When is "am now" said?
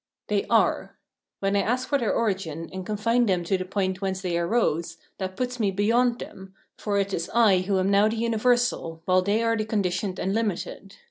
7.77-8.07